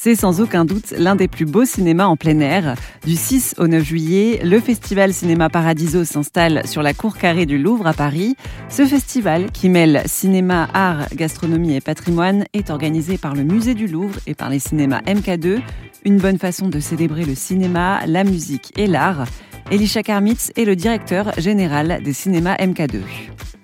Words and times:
C'est 0.00 0.14
sans 0.14 0.40
aucun 0.40 0.64
doute 0.64 0.94
l'un 0.96 1.16
des 1.16 1.26
plus 1.26 1.44
beaux 1.44 1.64
cinémas 1.64 2.06
en 2.06 2.16
plein 2.16 2.38
air. 2.38 2.76
Du 3.04 3.16
6 3.16 3.56
au 3.58 3.66
9 3.66 3.82
juillet, 3.82 4.40
le 4.44 4.60
festival 4.60 5.12
Cinéma 5.12 5.50
Paradiso 5.50 6.04
s'installe 6.04 6.64
sur 6.68 6.84
la 6.84 6.94
cour 6.94 7.18
carrée 7.18 7.46
du 7.46 7.58
Louvre 7.58 7.88
à 7.88 7.92
Paris. 7.92 8.36
Ce 8.68 8.86
festival, 8.86 9.50
qui 9.50 9.68
mêle 9.68 10.02
cinéma, 10.06 10.68
art, 10.72 11.08
gastronomie 11.16 11.74
et 11.74 11.80
patrimoine, 11.80 12.44
est 12.52 12.70
organisé 12.70 13.18
par 13.18 13.34
le 13.34 13.42
Musée 13.42 13.74
du 13.74 13.88
Louvre 13.88 14.20
et 14.28 14.36
par 14.36 14.50
les 14.50 14.60
cinémas 14.60 15.00
MK2. 15.00 15.58
Une 16.04 16.18
bonne 16.18 16.38
façon 16.38 16.68
de 16.68 16.78
célébrer 16.78 17.24
le 17.24 17.34
cinéma, 17.34 17.98
la 18.06 18.22
musique 18.22 18.72
et 18.76 18.86
l'art. 18.86 19.24
Elisha 19.72 20.04
Karmitz 20.04 20.52
est 20.54 20.64
le 20.64 20.76
directeur 20.76 21.32
général 21.38 22.00
des 22.04 22.12
cinémas 22.12 22.54
MK2. 22.54 23.00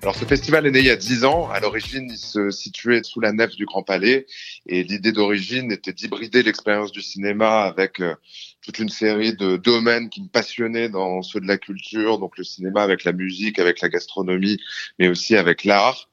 Alors 0.05 0.17
ce 0.17 0.27
festival 0.27 0.67
est 0.67 0.71
né 0.71 0.81
il 0.81 0.85
y 0.85 0.91
a 0.91 0.97
dix 0.97 1.25
ans. 1.25 1.49
À 1.49 1.61
l'origine, 1.61 2.11
il 2.11 2.19
se 2.19 2.51
situait 2.51 3.03
sous 3.03 3.21
la 3.21 3.33
nef 3.33 3.57
du 3.57 3.65
Grand 3.65 3.83
Palais 3.83 4.27
et 4.67 4.85
l'idée 4.85 5.13
d'origine 5.13 5.73
était 5.73 5.95
d'hybrider 5.95 6.43
l'expérience 6.43 6.93
du 6.93 7.01
cinéma 7.01 7.63
avec 7.63 8.01
euh, 8.01 8.15
toute 8.61 8.79
une 8.81 8.91
série 8.91 9.35
de 9.35 9.57
domaines 9.57 10.11
qui 10.11 10.21
me 10.21 10.29
passionnaient 10.29 10.91
dans 10.91 11.23
ceux 11.23 11.41
de 11.41 11.47
la 11.47 11.57
culture, 11.57 12.19
donc 12.19 12.37
le 12.37 12.45
cinéma 12.45 12.83
avec 12.83 13.05
la 13.05 13.13
musique, 13.13 13.59
avec 13.59 13.81
la 13.81 13.89
gastronomie, 13.89 14.59
mais 14.99 15.09
aussi 15.09 15.37
avec 15.37 15.65
l'art. 15.65 16.11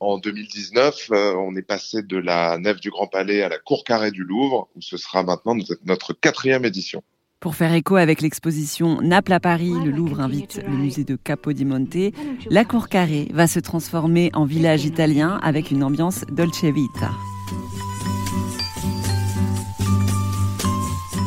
En 0.00 0.16
2019, 0.16 1.10
euh, 1.10 1.34
on 1.34 1.54
est 1.56 1.62
passé 1.62 2.00
de 2.00 2.16
la 2.16 2.56
nef 2.56 2.80
du 2.80 2.88
Grand 2.88 3.06
Palais 3.06 3.42
à 3.42 3.50
la 3.50 3.58
cour 3.58 3.84
carrée 3.84 4.12
du 4.12 4.24
Louvre, 4.24 4.70
où 4.76 4.80
ce 4.80 4.96
sera 4.96 5.22
maintenant 5.22 5.54
notre 5.84 6.14
quatrième 6.14 6.64
édition. 6.64 7.04
Pour 7.38 7.54
faire 7.54 7.74
écho 7.74 7.96
avec 7.96 8.22
l'exposition 8.22 9.00
Naples 9.02 9.34
à 9.34 9.40
Paris, 9.40 9.72
le 9.84 9.90
Louvre 9.90 10.20
invite 10.20 10.62
le 10.66 10.74
musée 10.74 11.04
de 11.04 11.16
Capodimonte. 11.16 12.12
La 12.48 12.64
cour 12.64 12.88
carrée 12.88 13.28
va 13.32 13.46
se 13.46 13.60
transformer 13.60 14.30
en 14.32 14.46
village 14.46 14.86
italien 14.86 15.38
avec 15.42 15.70
une 15.70 15.84
ambiance 15.84 16.24
dolce 16.32 16.64
vita. 16.64 17.10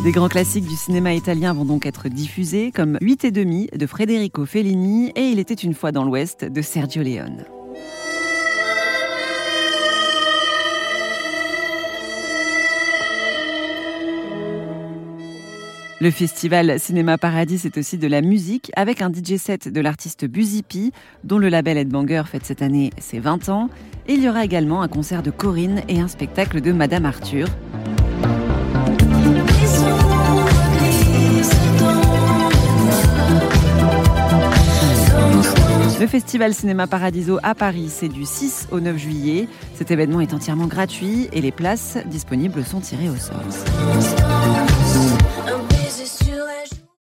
Des 0.03 0.11
grands 0.11 0.29
classiques 0.29 0.67
du 0.67 0.75
cinéma 0.75 1.13
italien 1.13 1.53
vont 1.53 1.65
donc 1.65 1.85
être 1.85 2.09
diffusés, 2.09 2.71
comme 2.71 2.97
8 3.01 3.25
et 3.25 3.31
demi 3.31 3.67
de 3.75 3.85
Federico 3.85 4.45
Fellini 4.45 5.11
et 5.15 5.29
Il 5.29 5.37
était 5.37 5.53
une 5.53 5.75
fois 5.75 5.91
dans 5.91 6.03
l'Ouest 6.05 6.43
de 6.43 6.61
Sergio 6.61 7.03
Leone. 7.03 7.45
Le 16.01 16.11
festival 16.11 16.79
Cinéma 16.79 17.17
Paradis, 17.17 17.57
c'est 17.57 17.77
aussi 17.77 17.97
de 17.97 18.07
la 18.07 18.21
musique 18.21 18.71
avec 18.77 19.01
un 19.01 19.11
DJ 19.11 19.35
set 19.35 19.67
de 19.67 19.81
l'artiste 19.81 20.25
Buzipi, 20.25 20.93
dont 21.25 21.37
le 21.37 21.49
label 21.49 21.77
Headbanger 21.77 22.23
fête 22.25 22.45
cette 22.45 22.61
année 22.61 22.91
ses 22.99 23.19
20 23.19 23.49
ans. 23.49 23.69
Il 24.07 24.23
y 24.23 24.29
aura 24.29 24.45
également 24.45 24.81
un 24.81 24.87
concert 24.87 25.21
de 25.23 25.29
Corinne 25.29 25.81
et 25.89 25.99
un 25.99 26.07
spectacle 26.07 26.61
de 26.61 26.71
Madame 26.71 27.05
Arthur. 27.05 27.47
Le 35.99 36.07
festival 36.07 36.53
Cinéma 36.53 36.87
Paradiso 36.87 37.39
à 37.43 37.55
Paris, 37.55 37.89
c'est 37.89 38.07
du 38.07 38.23
6 38.23 38.69
au 38.71 38.79
9 38.79 38.97
juillet. 38.97 39.49
Cet 39.75 39.91
événement 39.91 40.21
est 40.21 40.33
entièrement 40.33 40.67
gratuit 40.67 41.27
et 41.33 41.41
les 41.41 41.51
places 41.51 41.97
disponibles 42.05 42.63
sont 42.63 42.79
tirées 42.79 43.09
au 43.09 43.17
sort. 43.17 43.43